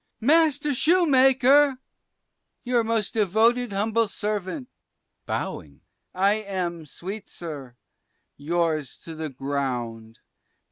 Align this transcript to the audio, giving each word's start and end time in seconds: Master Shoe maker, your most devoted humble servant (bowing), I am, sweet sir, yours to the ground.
Master 0.19 0.73
Shoe 0.73 1.05
maker, 1.05 1.77
your 2.63 2.83
most 2.83 3.13
devoted 3.13 3.71
humble 3.71 4.07
servant 4.07 4.67
(bowing), 5.27 5.81
I 6.15 6.33
am, 6.41 6.87
sweet 6.87 7.29
sir, 7.29 7.75
yours 8.35 8.97
to 9.03 9.13
the 9.13 9.29
ground. 9.29 10.17